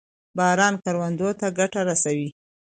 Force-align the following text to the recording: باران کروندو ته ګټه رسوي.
باران 0.37 0.73
کروندو 0.83 1.29
ته 1.39 1.47
ګټه 1.59 1.81
رسوي. 1.89 2.29